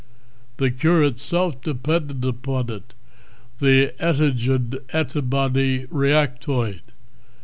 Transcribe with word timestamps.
"The 0.57 0.71
Cure 0.71 1.03
itself 1.03 1.61
depedded 1.61 2.21
upod 2.25 2.71
it 2.71 2.95
the 3.59 3.93
adtiged 3.99 4.79
adtibody 4.89 5.85
reactiod. 5.89 6.79